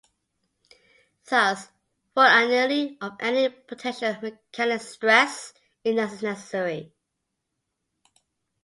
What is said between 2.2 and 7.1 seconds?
annealing of any potential mechanical stress is necessary.